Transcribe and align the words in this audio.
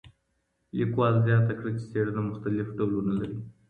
لیکوال 0.77 1.13
زیاته 1.27 1.53
کړه 1.59 1.71
چي 1.77 1.83
څېړنه 1.91 2.21
مختلف 2.29 2.67
ډولونه 2.77 3.11
لري. 3.19 3.37